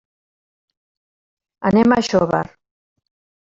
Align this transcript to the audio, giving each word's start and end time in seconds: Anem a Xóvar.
Anem 1.73 1.95
a 1.97 1.99
Xóvar. 2.11 2.45